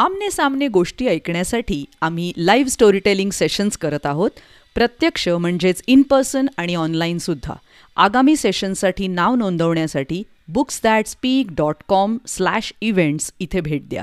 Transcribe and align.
आमने 0.00 0.30
सामने 0.30 0.68
गोष्टी 0.68 1.06
ऐकण्यासाठी 1.06 1.84
आम्ही 2.00 2.32
लाईव्ह 2.36 2.70
स्टोरीटेलिंग 2.70 3.30
सेशन्स 3.30 3.76
करत 3.76 4.06
आहोत. 4.06 4.30
प्रत्यक्ष 4.74 5.28
म्हणजेच 5.28 5.82
इन 5.86 6.02
पर्सन 6.02 6.46
आणि 6.56 6.74
ऑनलाईनसुद्धा 6.74 7.54
आगामी 7.96 8.36
सेशनसाठी 8.36 9.08
नाव 9.08 9.34
नोंदवण्यासाठी 9.34 10.22
books 10.48 10.80
that 10.82 11.06
speak 11.06 11.46
dot 11.50 11.74
com 11.88 12.18
slash 12.26 12.72
events 12.80 13.32
इथे 13.38 13.60
भेट 13.60 13.88
द्या. 13.88 14.02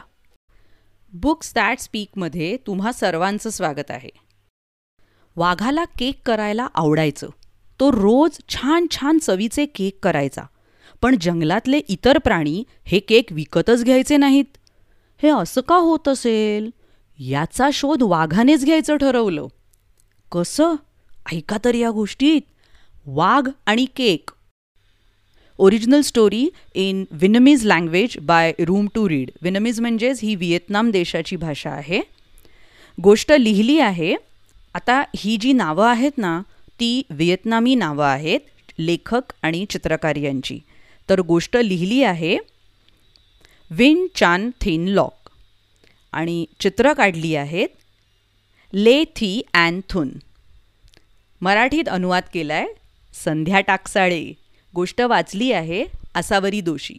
बुक्स 1.14 1.54
दॅट 1.56 1.80
स्पीकमध्ये 1.80 2.58
तुम्हा 2.68 2.92
सर्वांचं 2.92 3.50
स्वागत 3.50 3.92
आहे. 3.92 4.10
वाघाला 5.36 5.84
केक 5.84 6.22
करायला 6.26 6.68
आवडायचं. 6.76 7.30
तो 7.80 7.92
रोज 7.92 8.40
छान 8.50 8.88
छान 8.92 9.18
चवीचे 9.18 9.66
केक 9.66 10.00
करायचा. 10.04 10.44
पण 11.02 11.16
जंगलातले 11.22 11.78
इतर 11.78 12.18
प्राणी 12.18 12.64
हे 12.86 13.00
केक 13.00 13.26
विकतच 13.32 13.84
घ्यायचे 13.84 14.18
नाहीत. 14.18 14.46
हे 15.24 15.30
असं 15.30 15.62
का 15.62 15.76
होत 15.76 16.08
असेल? 16.08 16.70
याचा 17.20 17.70
शोध 17.74 18.04
वाघानेच 18.04 18.66
घ्यायचं 18.66 18.98
ठरवलं. 18.98 19.48
कसं? 20.32 20.76
ऐका 21.34 21.58
तर 21.66 21.76
या 21.76 21.92
गोष्टीत. 21.92 22.42
वाघ 23.06 23.50
आणि 23.66 23.86
cake. 23.86 24.30
Original 25.58 26.02
story 26.02 26.50
in 26.74 27.04
Vietnamese 27.12 27.66
language 27.66 28.18
by 28.22 28.54
Room 28.60 28.88
to 28.96 29.10
Read 29.10 29.30
Vietnamese 29.42 29.80
म्हणजेच 29.82 30.20
ही 30.24 30.36
व्हिएतनाम 30.36 30.92
देशाची 30.92 31.36
भाषा 31.36 31.70
आहे. 31.70 32.02
गोष्ट 33.02 33.32
लिहिली 33.32 33.80
आहे. 33.80 34.16
आता 34.74 35.04
ही 35.16 35.38
जी 35.38 35.54
नावं 35.54 35.88
आहेत 35.90 36.18
ना 36.18 36.42
ती 36.80 37.02
व्हिएतनामी 37.10 37.76
नावं 37.76 38.06
आहेत 38.06 38.40
लेखक 38.80 39.34
आणि 39.42 39.66
चित्रकार 39.70 40.16
यांची. 40.16 40.60
तर 41.10 41.22
गोष्ट 41.22 41.58
लिहिली 41.58 42.04
आहे 42.04 42.38
विन 43.72 44.08
चान 44.16 44.52
थिन 44.62 44.88
लॉक. 44.88 45.30
आणि 46.12 46.46
चित्र 46.60 46.94
काढली 46.94 47.36
आहेत 47.36 47.68
ले 48.74 49.04
थी 49.04 49.42
अँड 49.54 49.82
थुन. 49.90 50.10
मराठीत 51.42 51.90
अनुवाद 51.90 52.24
केला 52.34 52.54
आहे 52.54 52.68
संध्या 53.26 53.60
टाकसाळे. 53.60 54.34
गोष्ट 54.76 55.02
वाचली 55.02 55.52
आहे 55.52 55.86
आसावरी 56.16 56.62
दोषी. 56.62 56.94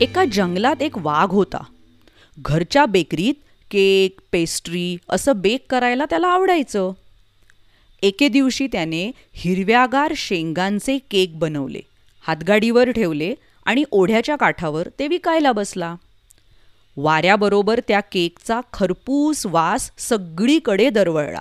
एका 0.00 0.24
जंगलात 0.32 0.82
एक 0.82 0.98
वाघ 0.98 1.30
होता. 1.30 1.64
घरच्या 2.38 2.86
बेकरीत 2.86 3.34
केक 3.70 4.20
पेस्ट्री 4.32 4.96
असं 5.08 5.32
बेक 5.36 5.66
करायला 5.70 6.04
त्याला 6.04 6.26
आवडायचं. 6.26 6.92
एके 8.02 8.28
दिवशी 8.28 8.66
त्याने 8.66 9.10
हिरव्यागार 9.32 10.12
शेंगांचे 10.16 10.98
केक 11.10 11.38
बनवले 11.38 11.80
हातगाडीवर 12.24 12.90
ठेवले 12.90 13.34
आणि 13.66 13.84
ओढ्याच्या 13.90 14.36
काठावर 14.36 14.88
ते 14.98 15.06
विकायला 15.08 15.52
बसला. 15.52 15.94
वाऱ्याबरोबर 16.96 17.80
त्या 17.88 18.00
केकचा 18.00 18.60
खरपूस 18.72 19.46
वास 19.46 19.90
सगळीकडे 19.98 20.88
दरवळला. 20.90 21.40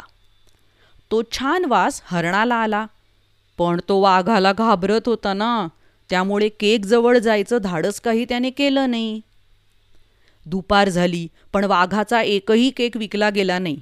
तो 1.12 1.22
छान 1.32 1.66
वास 1.66 2.02
हरणाला 2.06 2.56
आला 2.56 2.86
पण 3.58 3.80
तो 3.90 4.00
वाघाला 4.00 4.52
घाबरत 4.54 5.08
होता 5.08 5.34
ना 5.34 5.68
त्यामुळे 6.10 6.50
केक 6.50 6.86
जवळ 6.86 7.18
जायचं 7.18 7.58
धाडस 7.58 8.00
काही 8.02 8.26
त्याने 8.26 8.50
केलं 8.50 8.92
नाही. 8.92 9.20
दुपार 10.46 10.90
झाली 10.90 11.28
पण 11.54 11.64
वाघाचा 11.64 12.22
एकही 12.22 12.70
केक 12.70 12.98
विकला 12.98 13.30
गेला 13.30 13.60
नाही. 13.60 13.78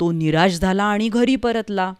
तो 0.00 0.10
निराश 0.12 0.52
झाला 0.52 0.84
आणि 0.84 1.08
घरी 1.08 1.36
परतला. 1.36 1.92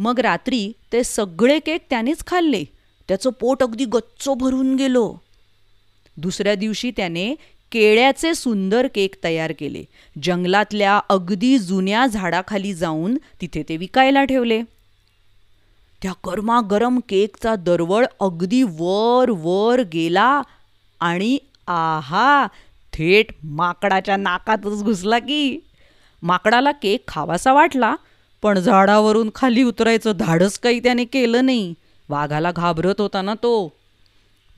मग 0.00 0.20
रात्री 0.20 0.72
ते 0.92 1.04
सगळे 1.04 1.58
केक 1.58 1.80
त्यानेच 1.90 2.26
खाल्ले. 2.26 2.64
त्याचं 3.08 3.30
पोट 3.30 3.62
अगदी 3.62 3.84
गच्च 3.84 4.28
भरून 4.28 4.76
गेलो. 4.76 5.14
दुसऱ्या 6.16 6.54
दिवशी 6.54 6.90
त्याने 6.90 7.34
केळ्याचे 7.72 8.34
सुंदर 8.34 8.86
केक 8.94 9.14
तयार 9.24 9.52
केले. 9.58 9.84
जंगलातल्या 10.22 11.00
अगदी 11.08 11.58
जुन्या 11.58 12.06
झाडाखाली 12.06 12.74
जाऊन 12.74 13.18
तिथे 13.40 13.62
ते 13.68 13.76
विकायला 13.76 14.24
ठेवले. 14.24 14.62
त्या 16.02 16.12
गरमागरम 16.26 17.00
केकचा 17.08 17.54
दरवळ 17.54 18.06
अगदी 18.20 18.62
वर 18.62 19.30
वर 19.30 19.82
गेला 19.92 20.42
आणि 21.00 21.38
आहा 21.66 22.46
थेट 22.92 23.26
माकडाच्या 23.42 24.16
नाकातच 24.16 24.84
घुसला 24.84 25.18
की. 25.18 25.58
माकडाला 26.22 26.72
केक 26.72 27.08
खावासा 27.08 27.52
वाटला 27.52 27.94
पण 28.42 28.58
झाडावरून 28.58 29.30
खाली 29.34 29.62
उतरायचं 29.62 30.12
धाडस 30.16 30.58
काही 30.58 30.80
त्याने 30.80 31.04
केलं 31.04 31.46
नाही. 31.46 31.74
वाघाला 32.08 32.52
घाबरत 32.52 33.00
होता 33.00 33.22
ना 33.22 33.34
तो. 33.34 33.72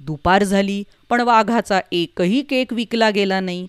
दुपार 0.01 0.45
झाली 0.45 0.83
पण 1.09 1.21
वाघाचा 1.21 1.81
एकही 1.93 2.43
केक 2.43 2.73
विकला 2.73 3.11
गेला 3.11 3.41
नाही. 3.41 3.67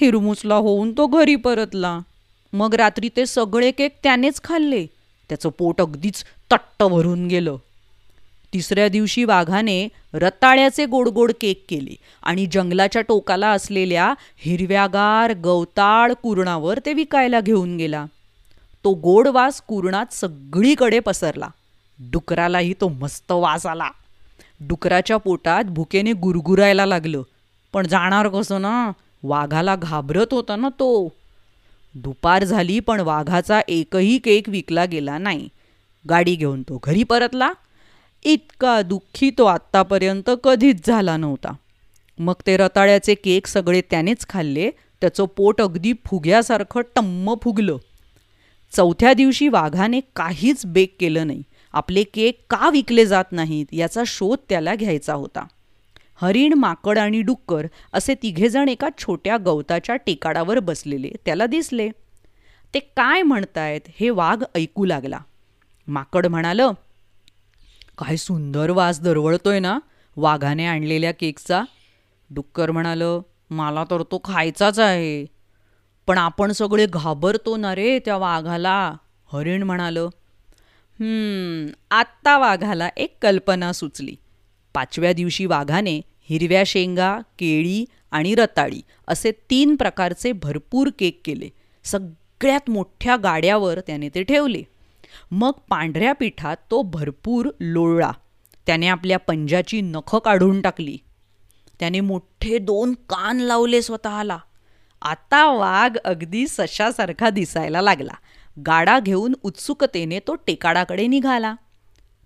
हिरमुसला 0.00 0.54
होऊन 0.54 0.92
तो 0.92 1.06
घरी 1.06 1.36
परतला. 1.36 1.98
मग 2.52 2.74
रात्री 2.74 3.08
ते 3.16 3.26
सगळे 3.26 3.70
केक 3.70 3.96
त्यानेच 4.02 4.40
खाल्ले. 4.44 4.86
त्याचं 5.28 5.48
पोट 5.48 5.80
अगदीच 5.80 6.24
तट्ट 6.52 6.82
भरून 6.82 7.26
गेलं. 7.26 7.56
तिसऱ्या 8.52 8.88
दिवशी 8.88 9.24
वाघाने 9.24 9.88
रताळ्याचे 10.14 10.86
गोडगोड 10.86 11.32
केक 11.40 11.64
केले 11.68 11.96
आणि 12.22 12.46
जंगलाच्या 12.46 13.02
टोकाला 13.02 13.48
असलेल्या 13.48 14.14
हिरव्यागार 14.38 15.32
गवताळ 15.32 16.12
कुरणावर 16.12 16.78
ते 16.86 16.92
विकायला 16.92 17.40
घेऊन 17.40 17.76
गेला. 17.76 18.06
तो 18.84 18.92
गोड 18.94 19.28
वास 19.28 19.60
कुरणात 19.60 20.12
सगळीकडे 20.12 21.00
पसरला. 21.00 21.48
डुकरालाही 21.98 22.74
तो 22.80 22.88
मस्त 22.88 23.32
वास 23.32 23.66
आला. 23.66 23.88
डुकराच्या 24.60 25.16
पोटात 25.16 25.64
भुकेने 25.64 26.12
गुरगुरायला 26.12 26.86
लागलं. 26.86 27.22
पण 27.72 27.86
जाणार 27.86 28.28
कसं 28.28 28.62
ना? 28.62 28.92
वाघाला 29.22 29.76
घाबरत 29.76 30.26
होता 30.30 30.56
ना 30.56 30.68
तो. 30.68 31.08
दुपार 31.94 32.44
झाली 32.44 32.80
पण 32.80 33.00
वाघाचा 33.00 33.60
एकही 33.68 34.18
केक 34.18 34.48
विकला 34.48 34.84
गेला 34.84 35.18
नाही. 35.18 35.48
गाडी 36.08 36.34
घेऊन 36.34 36.62
तो 36.62 36.80
घरी 36.84 37.02
परतला. 37.02 37.52
इतका 38.24 38.82
दुःखी 38.82 39.30
तो 39.38 39.44
आत्तापर्यंत 39.44 40.30
कधीच 40.44 40.86
झाला 40.86 41.16
नव्हता. 41.16 41.52
मग 42.18 42.34
ते 42.46 42.56
रताळ्याचे 42.56 43.14
केक 43.14 43.46
सगळे 43.46 43.80
त्यानेच 43.80 44.26
खाल्ले 44.28 44.70
त्याचं 45.00 45.24
पोट 45.24 45.60
अगदी 45.60 45.92
फुग्यासारखं 46.06 46.80
टम्म 46.96 47.34
फुगलं. 47.42 47.76
चौथ्या 48.72 49.12
दिवशी 49.12 49.48
वाघाने 49.48 50.00
काहीच 50.16 50.66
बेक 50.66 50.96
केलं 51.00 51.26
नाही. 51.26 51.42
आपले 51.72 52.02
केक 52.02 52.40
का 52.50 52.70
विकले 52.70 53.06
जात 53.06 53.24
नाहीत 53.32 53.66
याचा 53.72 54.02
शोध 54.06 54.38
त्याला 54.48 54.74
घ्यायचा 54.74 55.14
होता. 55.14 55.46
हरिण 56.16 56.52
माकड 56.52 56.98
आणि 56.98 57.22
डुक्कर 57.22 57.66
असे 57.92 58.14
तिघेजण 58.14 58.68
एका 58.68 58.88
छोट्या 58.98 59.36
गवताच्या 59.36 59.96
टेकाडावर 59.96 60.58
बसलेले 60.58 61.10
त्याला 61.24 61.46
दिसले. 61.46 61.88
ते 62.74 62.78
काय 62.78 63.22
म्हणतायत? 63.22 63.80
हे 64.00 64.10
वाघ 64.10 64.44
ऐकू 64.54 64.84
लागला. 64.84 65.18
माकड 65.88 66.26
म्हणालं 66.26 66.72
काय 68.00 68.16
सुंदर 68.16 68.70
वास 68.70 69.00
दरवळतोय 69.00 69.58
ना. 69.58 69.78
वाघाने 70.16 70.66
आणलेल्या 70.66 71.12
केकचा. 71.12 71.62
डुक्कर 72.30 72.70
म्हणालं 72.70 73.20
मला 73.50 73.84
तर 73.90 74.02
तो 74.02 74.20
खायचाच 74.24 74.78
आहे. 74.78 75.24
पण 76.06 76.18
आपण 76.18 76.52
सगळे 76.52 76.86
घाबरतो 76.86 77.56
ना 77.56 77.74
रे 77.74 77.98
त्या 77.98 78.16
वाघाला. 78.16 78.96
हरिण 79.32 79.62
म्हणालं 79.62 80.08
आत्ता 81.90 82.38
वाघाला 82.38 82.88
एक 82.96 83.16
कल्पना 83.22 83.72
सुचली. 83.72 84.14
पाचव्या 84.74 85.12
दिवशी 85.12 85.46
वाघाने 85.46 86.00
हिरव्या 86.30 86.62
शेंगा 86.66 87.16
केळी 87.38 87.84
आणि 88.10 88.34
रताळी 88.34 88.80
असे 89.08 89.30
तीन 89.50 89.76
प्रकारचे 89.76 90.32
भरपूर 90.32 90.90
केक 90.98 91.20
केले. 91.24 91.48
सगळ्यात 91.84 92.70
मोठ्या 92.70 93.16
गाड्यावर 93.16 93.80
त्याने 93.80 94.08
ते 94.08 94.22
ठेवले. 94.22 94.62
मग 95.30 95.50
पांढऱ्या 95.68 96.12
पिठात 96.12 96.56
तो 96.70 96.82
भरपूर 96.82 97.48
लोळला. 97.60 98.12
त्याने 98.66 98.88
आपल्या 98.88 99.18
पंजाची 99.18 99.80
नखं 99.80 100.18
काढून 100.18 100.60
टाकली. 100.60 100.98
त्याने 101.80 102.00
मोठे 102.00 102.58
दोन 102.58 102.92
कान 102.92 103.36
लावले 103.36 103.82
स्वतःला. 103.82 104.38
आता 105.02 105.46
वाघ 105.46 105.96
अगदी 106.04 106.46
सशासारखा 106.48 107.30
दिसायला 107.30 107.82
लागला. 107.82 108.12
गाडा 108.66 109.00
घेऊन 109.00 109.34
उत्सुकतेने 109.42 110.18
तो 110.18 110.34
टेकाडाकडे 110.34 111.06
निघाला. 111.06 111.54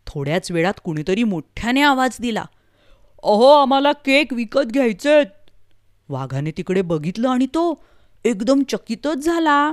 थोड्याच 0.07 0.51
वेळात 0.51 0.75
कुणीतरी 0.85 1.25
मोठ्याने 1.25 1.83
आवाज 1.83 2.17
दिला. 2.21 2.45
अहो 3.23 3.47
आम्हाला 3.47 3.93
केक 3.93 4.33
विकत 4.33 4.67
घ्यायचे 4.67 5.23
वाघाने 6.09 6.51
तिकडे 6.51 6.83
बघितलं 6.83 7.29
आणि 7.29 7.47
तो 7.47 7.85
एकदम 8.25 8.63
चकितच 8.69 9.17
झाला. 9.17 9.73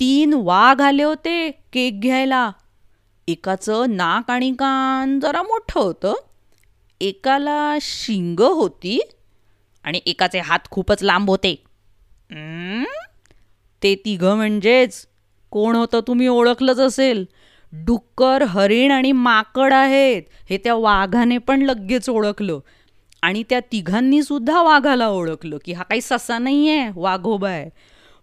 तीन 0.00 0.32
वाघ 0.34 0.80
आले 0.82 1.02
होते 1.02 1.50
केक 1.72 2.00
घ्यायला. 2.00 2.50
एकाचं 3.28 3.96
नाक 3.96 4.30
आणि 4.30 4.52
कान 4.52 5.20
जरा 5.20 5.42
मोठं 5.42 5.80
होतं. 5.80 6.14
एकाला 7.00 7.76
शिंग 7.80 8.40
होती 8.40 9.00
आणि 9.84 10.00
एकाचे 10.06 10.38
हात 10.38 10.70
खूपच 10.70 11.02
लांब 11.02 11.30
होते. 11.30 11.54
ते 13.82 13.94
तिघं 14.04 14.36
म्हणजेच 14.36 15.06
कोण 15.50 15.76
होतं 15.76 16.00
तुम्ही 16.06 16.28
ओळखलंच 16.28 16.78
असेल. 16.78 17.24
डुक्कर 17.72 18.42
हरिण 18.42 18.90
आणि 18.90 19.12
माकड 19.12 19.72
आहेत. 19.72 20.22
हे 20.50 20.56
त्या 20.56 20.74
वाघाने 20.74 21.38
पण 21.38 21.62
लगेच 21.62 22.08
ओळखलं. 22.10 22.58
आणि 23.22 23.42
त्या 23.50 23.60
तिघांनी 23.72 24.22
सुद्धा 24.22 24.62
वाघाला 24.62 25.08
ओळखलं 25.08 25.58
की 25.64 25.72
हा 25.72 25.82
काही 25.82 26.00
ससा 26.00 26.38
नाही 26.38 26.68
आहे 26.68 26.90
वाघोबा 26.94 27.50
आहे. 27.50 27.70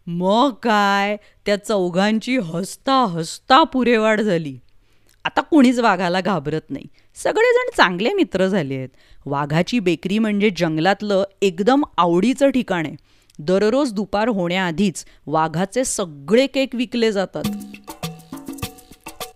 मग 0.07 0.51
काय? 0.51 1.17
त्या 1.45 1.63
चौघांची 1.63 2.37
हसता 2.37 3.05
हसता 3.05 3.63
पुरेवाड 3.63 4.21
झाली. 4.21 4.57
आता 5.25 5.41
कुणीच 5.41 5.79
वाघाला 5.79 6.21
घाबरत 6.21 6.61
नाही. 6.69 6.85
सगळेजण 7.15 7.69
चांगले 7.77 8.13
मित्र 8.13 8.47
झाले 8.47 8.75
आहेत. 8.75 8.89
वाघाची 9.25 9.79
बेकरी 9.79 10.19
म्हणजे 10.19 10.49
जंगलातलं 10.57 11.23
एकदम 11.41 11.83
आवडीचं 11.97 12.49
ठिकाण 12.49 12.85
आहे. 12.85 12.95
दररोज 13.39 13.93
दुपार 13.93 14.27
होण्याआधीच 14.27 15.05
वाघाचे 15.27 15.83
सगळे 15.83 16.47
केक 16.47 16.75
विकले 16.75 17.11
जातात. 17.11 17.43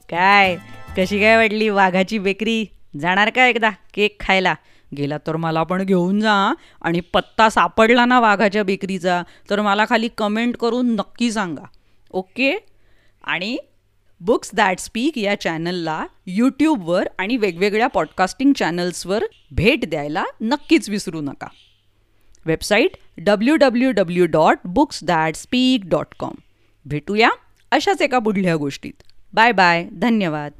काय? 0.10 0.58
कशी 0.98 1.20
काय 1.20 1.36
वाटली 1.38 1.70
वाघाची 1.70 2.20
बेकरी? 2.20 2.66
जाणार 3.00 3.30
का 3.30 3.48
एकदा 3.48 3.70
केक 3.70 4.20
खायला? 4.20 4.56
गेला 4.98 5.18
तर 5.28 5.36
मला 5.36 5.63
पण 5.63 5.84
घेऊन 5.84 6.19
जा. 6.19 6.54
आणि 6.81 7.00
पत्ता 7.13 7.50
सापडला 7.50 8.06
ना 8.06 8.19
वाघाच्या 8.19 8.63
बेकरीचा 8.63 9.22
तर 9.50 9.62
मला 9.62 9.86
खाली 9.89 10.10
कमेंट 10.18 10.57
करून 10.57 10.94
नक्की 10.95 11.31
सांगा. 11.31 11.66
ओके 12.12 12.57
आणि 13.24 13.57
बुक्स 14.22 14.50
दॅट 14.54 14.80
स्पीक 14.80 15.18
या 15.18 15.39
चॅनलला 15.42 16.06
यूट्यूबवर 16.25 17.07
आणि 17.18 17.38
वेगवेगळ्या 17.38 17.88
पॉडकास्टिंग 17.88 18.54
चॅनल्सवर 18.54 19.24
भेट 19.51 19.89
द्यायला 19.89 20.24
नक्कीच 20.42 20.89
विसरू 20.89 21.22
नका. 21.22 21.48
Website 22.45 22.98
W 23.18 23.56
W 23.56 23.92
W 23.92 24.25
dot 24.25 24.57
books 24.66 25.04
that 25.04 25.36
speak 25.36 25.86
dot 25.86 26.16
com 26.19 26.34
भेटूया 26.86 27.30
अशाच 27.72 28.01
एका 28.01 28.19
पुढल्या 28.19 28.56
गोष्टीत. 28.56 29.04
बाय 29.34 29.51
बाय 29.51 29.88
धन्यवाद. 29.92 30.51